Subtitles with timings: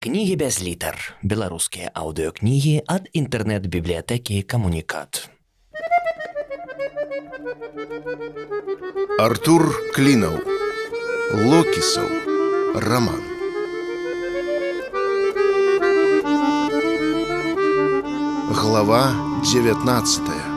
[0.00, 0.96] Кнігі без літар.
[1.20, 5.28] Беларускія аўдыёкнігі ад інтэрнэт-бібліятэкі камунікат.
[9.20, 10.40] Артур Клінаў.
[11.36, 12.08] Локісаў.
[12.80, 13.20] Раман.
[18.56, 19.04] Глава
[19.44, 20.49] 19.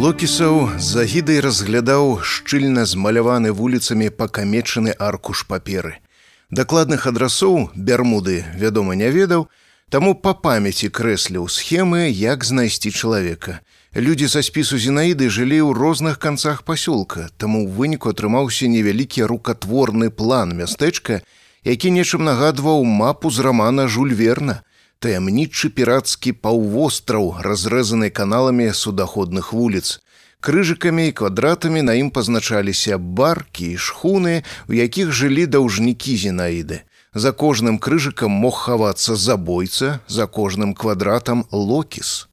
[0.00, 5.98] Локісаў за гідай разглядаў шчыльна змаляваны вуліцамі пакамечаны аркуш паперы.
[6.50, 9.48] Дакладных адрасоў бярмуды, вядома, не ведаў,
[9.92, 13.60] таму па памяці крэсліў схемы, як знайсці чалавека.
[13.94, 20.08] Людзі са спісу зінаіды жылі ў розных канцах пасёлка, таму ў выніку атрымаўся невялікі рукатворны
[20.08, 21.20] план мястэчка,
[21.64, 24.62] які нечым нагадваў мапу з рамана жульверна,
[25.02, 29.98] таямнічы пірацкі паўвостраў, разрэзаны каналамі судаходных вуліц.
[30.42, 36.82] Крыжыкамі і квадратамі на ім пазначаліся баркі і шхуны, у якіх жылі даўжнікі зінаіды.
[37.14, 42.26] За кожным крыжыкам мог хавацца забойца, за кожным квадратам локіс.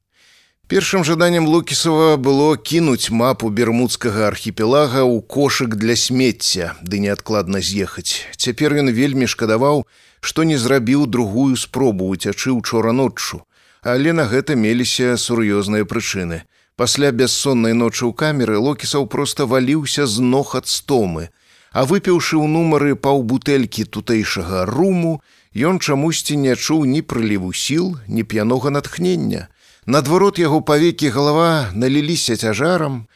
[0.70, 8.22] Першым жаданнем Лукісава было кінуць мапу бермудскага архіпелага ў кошык для смецця, ды неадкладна з'ехаць.
[8.38, 9.82] Цяпер ён вельмі шкадаваў,
[10.20, 13.42] што не зрабіў другую спробу уцячы учора ноччу,
[13.82, 16.42] але на гэта меліся сур'ёзныя прычыны.
[16.76, 21.28] Пасля бяссоннай ночы ў камеры локісаў проста валіўся з ног ад стомы,
[21.72, 25.20] а выпіўшы ў нумары паўбутэлькі тутэйшага руму,
[25.56, 29.48] ён чамусьці не чуў ні прыліву сіл, ні п'янога натхнення.
[29.86, 33.06] Надварот яго павекі галава наліліся цяжарам,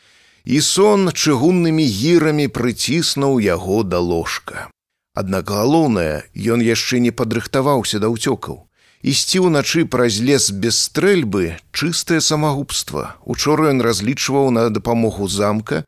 [0.44, 4.68] і сон чыгуннымі гірамі прыціснуў яго да ложка.
[5.14, 8.66] Аднак галоўнае, ён яшчэ не падрыхтаваўся да ўцёкаў.
[9.04, 13.14] Ісці ўначы праз лес без стрэльбы чыстае самагубства.
[13.22, 15.84] Учора ён разлічваў на дапамогу замка,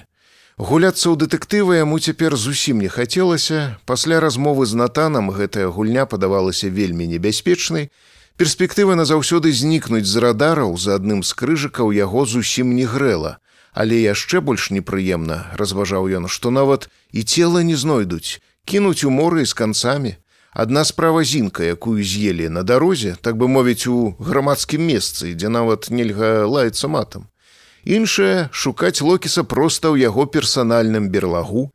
[0.58, 3.81] Гуляцца ў дэтэктывы яму цяпер зусім не хацелася.
[3.90, 7.90] Пасля размовы з натанам гэтая гульня падавалася вельмі небяспечнай.
[8.38, 13.41] Перспектыва назаўсёды знікнуць з радараў за адным з крыжыкаў яго зусім не грэла.
[13.74, 19.46] Але яшчэ больш непрыемна, разважаў ён, што нават і цела не знойдуць, кінуць у моры
[19.46, 20.18] з канцамі,
[20.57, 25.91] Адна справа зінка, якую з'елі на дарозе, так бы мовіць у грамадскім месцы, дзе нават
[25.94, 27.28] нельга лаецца матам.
[27.85, 31.69] Іншае шукаць локіса проста ў яго персанальным берлагу,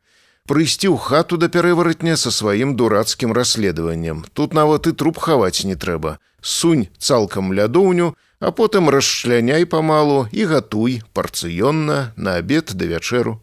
[0.51, 4.27] прыйсці ў хату да пярэваратня са сваім дурацкім расследаваннем.
[4.35, 6.19] Тут нават і труп хаваць не трэба.
[6.43, 13.39] Сунь цалкам лядоўню, а потым расчляняй памалу і гатуй парцыённа на абед да вячэру.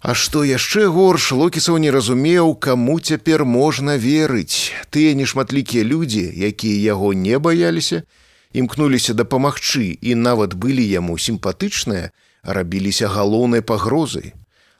[0.00, 4.72] А што яшчэ горш локісаў не разумеў, каму цяпер можна верыць.
[4.88, 8.02] Тыя нешматлікія людзі, якія яго не баяліся,
[8.56, 12.10] імкнуліся дапамагчы і нават былі яму сімпатычныя,
[12.42, 14.32] рабіліся галоўнай пагрозай.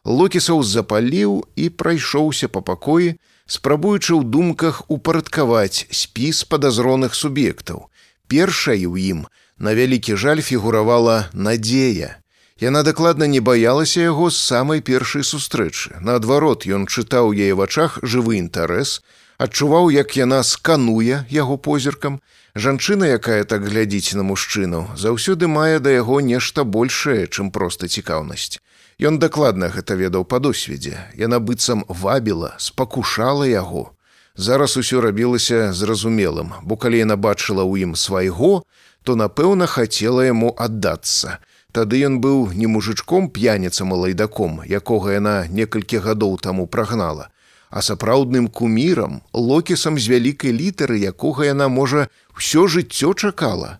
[0.08, 7.92] Локісаў запаліў і прайшоўся па пакоі, спрабуючы ў думках упарадкаваць спіс падазроных суб'ектаў.
[8.24, 12.19] Першай у ім на вялікі жаль фігуравала надзея.
[12.60, 15.96] Яна дакладна не баялася яго з самай першай сустрэчы.
[16.04, 19.00] Наадварот, ён чытаў яе вачах жывы інтарэс,
[19.40, 22.20] адчуваў, як яна скануе яго позіркам.
[22.52, 28.60] Жанчына, якая так глядзіць на мужчыну, заўсёды мае да яго нешта большее, чым проста цікаўнасць.
[29.00, 31.00] Ён дакладна гэта ведаў па досведзе.
[31.16, 33.96] Яна быццам вабіла, спакушала яго.
[34.36, 38.68] Зараз усё рабілася зразумелым, бо калі яна бачыла ў ім свайго,
[39.00, 41.40] то напэўна хацела яму аддацца.
[41.72, 47.30] Тады ён быў не мужычком п'яніцам лайдаком, якога яна некалькі гадоў таму прагнала,
[47.70, 53.78] а сапраўдным кумірам, локісам з вялікай літары, якога яна можа ўсё жыццё чакала.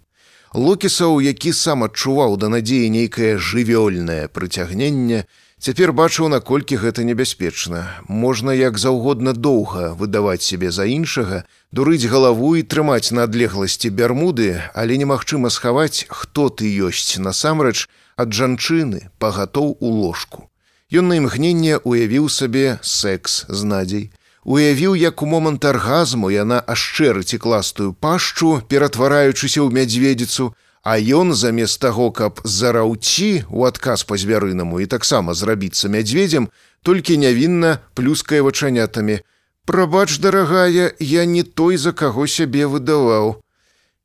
[0.55, 5.27] Локісаў, які сам адчуваў да надзеі нейкае жывёльнае прыцягненне,
[5.61, 7.81] Цяпер бачыў, наколькі гэта небяспечна.
[8.09, 14.57] Можна як заўгодна доўга выдаваць сябе за іншага, дурыць галаву і трымаць на адлегласці бярмуды,
[14.73, 17.85] але немагчыма схаваць, хто ты ёсць насамрэч,
[18.17, 20.49] ад жанчыны пагатоў у ложку.
[20.89, 24.09] Ён на імгненне уявіў сабе секс з надзей.
[24.49, 31.81] Уявіў, як у момант аргазму яна ашчэрыць кластую пашчу, ператвараючыся ў мядзведзіцу, а ён замест
[31.81, 36.49] таго, каб зараўці у адказ па звярынаму і таксама зрабіцца мядзведзем,
[36.83, 39.21] толькі нявінна плюскае вачанятамі.
[39.67, 43.45] Прабач, дарагая, я не той, за каго сябе выдаваў.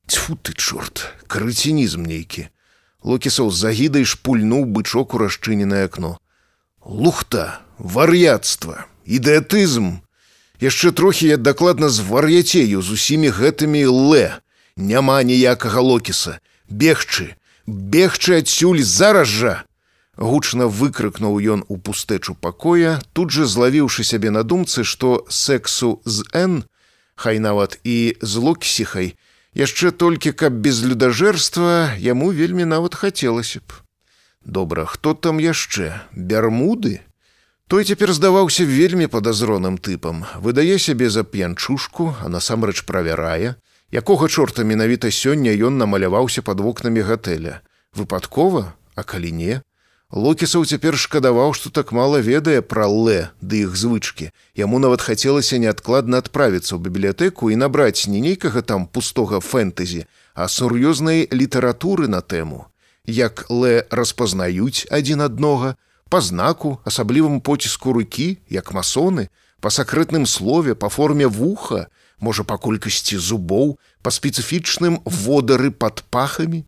[0.06, 2.52] Тьфу ты чорт, карыцінізм нейкі.
[3.02, 6.20] Локісаў з загідай шпульнуў бычок у расчыненае акно.
[6.86, 10.04] Лухта, вар'яцтва, ідэатызм.
[10.62, 14.38] Яшчэ трохі я дакладна з вар'яцею з усімі гэтымі ле.
[14.78, 16.40] Няма ніякага локіса,
[16.70, 17.36] бегчы,
[17.68, 19.56] бегчы адсюль зараз жа.
[20.18, 26.24] Гучна выкрыкнуў ён у пустэчу пакоя, тут жа злавіўшы сябе на думцы, што сексу з
[26.32, 26.64] Н,
[27.16, 29.16] хай нават і з локісіхай,
[29.56, 33.84] яшчэ толькі каб без людажэрства яму вельмі нават хацелася б.
[34.46, 37.02] Добра, хто там яшчэ бярмуды?
[37.68, 43.56] Той цяпер здаваўся вельмі падазроным тыпам, выдае сябе за п'янчушку, а насамрэч правярае,
[43.92, 47.62] якога чорта менавіта сёння ён намаляваўся пад вокнамі гатэля.
[47.96, 49.62] Выпадкова, а калі не,
[50.16, 54.30] Локісаў цяпер шкадаваў, што так мала ведае пра ле ды іх звычкі.
[54.54, 60.06] Яму нават хацелася неадкладна адправіцца ў бібліятэку і набраць не нейкага там пустога фэнтэзі,
[60.38, 62.70] а сур'ёзнай літаратуры на тэму.
[63.10, 65.76] Як ле распазнаюць адзін аднога,
[66.08, 69.28] па знаку, асаблівым поціску рукі, як масоны,
[69.60, 71.90] па сакрэтным слове, па форме вуха,
[72.20, 76.64] можа па колькасці зубоў, па спецыфічным водары пад пахамі,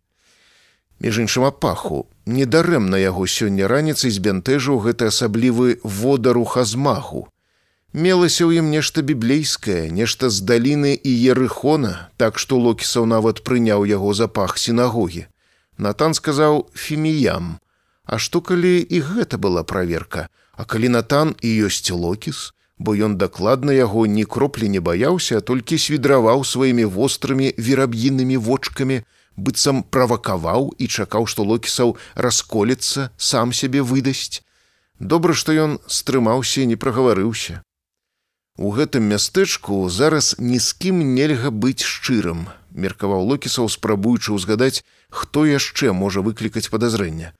[1.00, 7.28] між іншым апаху недарэмна яго сёння раніцай збянтэжыў гэты асаблівы водару хазмаху.
[7.92, 13.88] Мелася ў ім нешта біблейскае нешта з даліны і ерыхона так што локісаў нават прыняў
[13.88, 15.24] яго запах сінагогі.
[15.78, 17.56] Натан сказаў фіміям
[18.08, 20.28] а што калі і гэта была праверка?
[20.56, 25.78] А калі натан і ёсць локіс бо ён дакладна яго ні кроплі не баяўся толькі
[25.78, 29.02] свідраваў сваімі вострымі вераб'інымі вочкамі
[29.38, 34.42] быццам правакаваў і чакаў, што локісаў расколецца, сам сябе выдасць.
[34.98, 37.62] Добра, што ён стрымаўся і не прагаварыўся.
[38.58, 44.82] У гэтым мястэчку зараз ні з кім нельга быць шчырым, меркаваў локісаў, спрабуючы ўзгадаць,
[45.14, 47.30] хто яшчэ можа выклікаць падазрэння.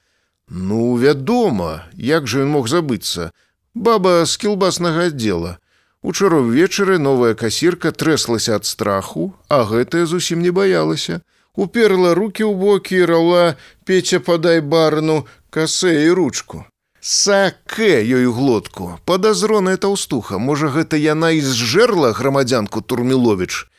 [0.49, 3.35] Ну, вядома, як жа ён мог забыцца.
[3.79, 5.59] Баба з кілбаснага аддзела.
[6.03, 11.21] Учора ўвечары новая касірка трэслася ад страху, а гэтая зусім не баялася.
[11.55, 13.55] Уперла руки ў бокі рала
[13.87, 15.23] пеця падай барну
[15.55, 16.67] касэ і ручку
[17.09, 23.71] сакэ ёй глотку падазроная таўстуха можа гэта яна і зжэрла грамадзянку турмілович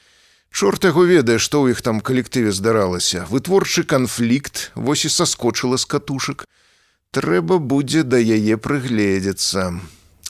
[0.50, 3.28] чорт яго ведае што ў іх там калектыве здаралася.
[3.30, 6.48] Вытворчы канфлікт вось і саскочыла з катушак
[7.18, 9.70] трэба будзе да яе прыгледзецца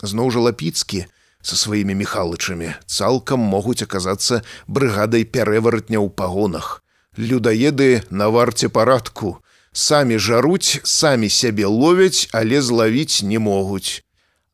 [0.01, 1.05] зноў жа лапіцкі
[1.41, 6.79] со сваімі міхалычамі цалкам могуць аказацца брыгадай пярэваратня ў пагонах
[7.19, 9.43] Людаеды на варце парадку.
[9.71, 14.03] Самі жаруць, самі сябе ловяць, але злавіць не могуць.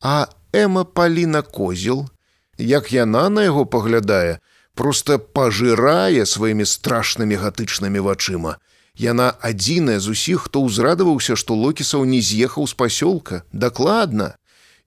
[0.02, 2.10] А Эма Паліна козел,
[2.58, 4.40] як яна на яго паглядае,
[4.74, 8.58] просто пажырае сваімі страшнымі гатычнымі вачыма.
[8.96, 14.36] Яна адзіная з усіх, хто ўзрадаваўся, што локісаў не з'ехаў з пасёлка, дакладна.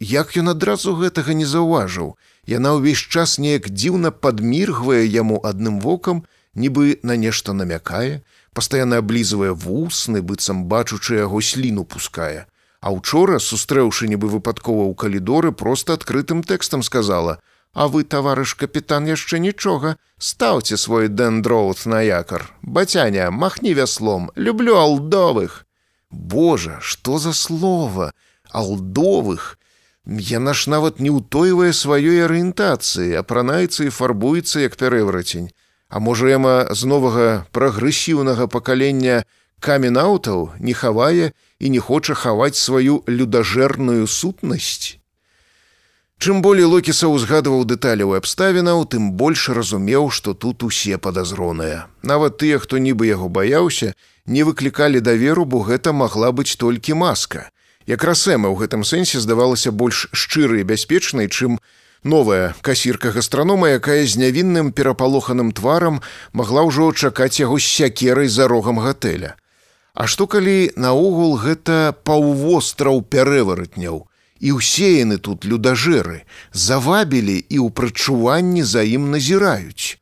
[0.01, 2.17] Як ён адразу гэтага не заўважыў,
[2.49, 6.25] Яна ўвесь час неяк дзіўна падміргвае яму адным вокам,
[6.57, 8.25] нібы на нешта намякае,
[8.57, 12.49] пастаянна аблізвае вусны, быццам бачучы яго сліну пускае.
[12.81, 17.37] А учора, сустрэўшы нібы выпадкова ў калідоры, проста адкрытым тэкстам сказала:
[17.79, 22.51] «А вы, таварыш капітан яшчэ нічога, стаўце свой дэндроут на якар.
[22.63, 25.63] Бацяня, махні вяслом, люблю алдовых.
[26.11, 28.11] Божа, што за слова,
[28.51, 29.63] алдовых!
[30.09, 35.55] Яна ж нават не ўтойвае сваёй арыентацыі, апранаецца і фарбуецца як пярэврацень.
[35.87, 39.23] А можа яма з новага прагрэсіўнага пакалення
[39.63, 41.31] каменаўтаў не хавае
[41.63, 44.99] і не хоча хаваць сваю людажэрную сутнасць.
[46.19, 51.87] Чым болей локіса ўзгадваў дэталяў абставінаў, тым больш разумеў, што тут усе падазроныя.
[52.03, 53.95] Нават тыя, хто нібы яго баяўся,
[54.27, 57.51] не выклікалі даверу, бо гэта магла быць толькі маска.
[57.87, 61.63] Якраз эма ў гэтым сэнсе здавалася больш шчырай і бяспечнай, чым
[62.03, 66.01] Новая касірка гастранома, якая з нявінным перапалоханым тварам
[66.33, 69.35] магла ўжо чакаць яго з сякерай за рогам гатэля.
[69.95, 74.08] А што калі наогул гэта паўвостраў пярэваратняў,
[74.41, 79.99] і ўсе яны тут людажэры, завабілі і ў прачуванні за ім назіраюць.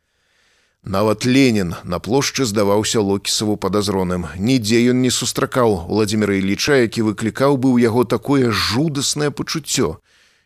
[0.86, 4.30] Нават Ленін на плошчы здаваўся локісаву падазроным.
[4.38, 9.98] Нідзе ён не сустракаў Владзіміра Іліча, які выклікаў бы ў яго такое жудаснае пачуццё.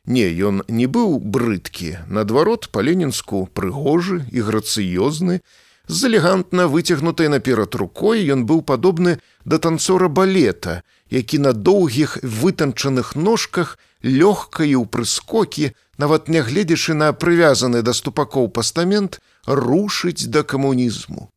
[0.08, 5.44] Не, ён не быў брыдкі, наадварот па-ленінску прыгожы і грацыёзны,
[5.88, 13.16] з элегантна выцягнутай наперад рукой ён быў падобны да танцора балета, які на доўгіх вытанчаных
[13.16, 21.28] ножках лёгка і ў прыскокі, нават нягледзячы на прывязаны да ступакоў пастамент, рушыць да камунізму.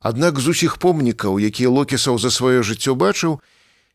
[0.00, 3.38] Аднак з усіх помнікаў, якія локісаў за сваё жыццё бачыў,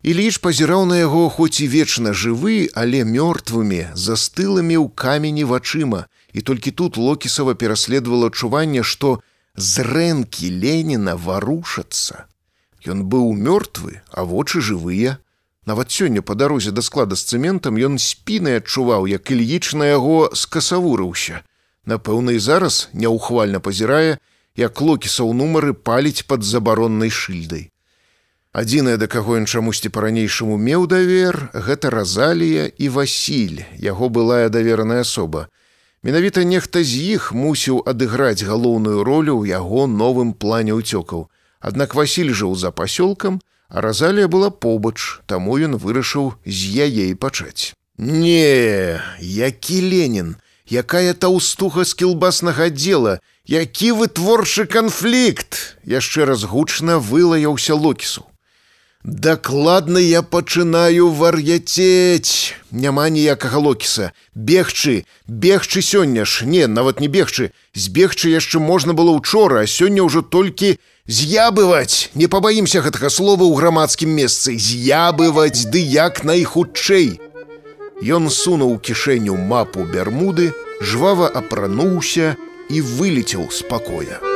[0.05, 6.05] Іліч пазіраў на яго хоць і вечна жывы, але мёртвымі, застылымі ў камені вачыма,
[6.37, 9.25] і толькі тут локісава пераследавала адчуванне, што
[9.57, 12.29] зрэнкі Леніна варушацца.
[12.85, 15.17] Ён быў мёртвы, а вочы жывыя.
[15.65, 20.29] Нават сёння па дарозе да склада з цэментам ён спінай адчуваў, як ільіч на яго
[20.31, 21.41] скасавурыўся.
[21.83, 24.21] Напэўна, і зараз няўхвальна пазірае,
[24.55, 27.73] як локісаў нумары паліць пад забароннай шыльдай.
[28.53, 35.01] Адзінае, да каго ён чамусьці па-ранейшаму меў давер, гэта Разалія і Васіль, яго былая давераная
[35.01, 35.49] асоба.
[36.03, 41.25] Менавіта нехта з іх мусіў адыграць галоўную ролю ў яго новым плане ўцёкаў.
[41.57, 47.73] Аднак Васіль жыў за пасёлкам, а Разалія была побач, таму ён вырашыў з яе пачаць.
[47.97, 50.37] Не, які Ленін,
[50.69, 53.17] якая таўстуха з кілбаснага дзела,
[53.49, 58.26] які вытворчы канфлікт, яшчэ раз гучна вылаяўся локісу.
[59.07, 62.53] Дакладна я пачынаю вар'яцець.
[62.71, 64.11] Няма ніякага локіса.
[64.35, 67.55] Бегчы, бегчы сёння ж, не, нават не бегчы.
[67.71, 70.75] Збегчы яшчэ можна было ўчора, а сёння ўжо толькі
[71.07, 72.11] з'ябываць.
[72.19, 77.15] Не пабаімся гэтага слова ў грамадскім месцы, з'ябываць ды як найхутчэй.
[78.03, 80.51] Ён сунуў кішэню мапу бярмуды,
[80.83, 82.35] жвава апрануўся
[82.67, 84.26] і вылецеў з пакоя.